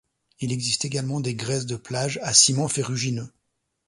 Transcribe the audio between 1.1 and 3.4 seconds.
des grès de plage à ciment ferrugineux.